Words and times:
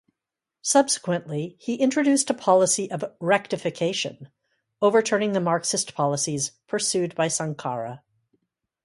Subsequently, 0.63 1.55
he 1.59 1.75
introduced 1.75 2.31
a 2.31 2.33
policy 2.33 2.89
of 2.89 3.03
"rectification", 3.19 4.29
overturning 4.81 5.33
the 5.33 5.39
Marxist 5.39 5.93
policies 5.93 6.53
pursued 6.65 7.13
by 7.13 7.27
Sankara. 7.27 8.01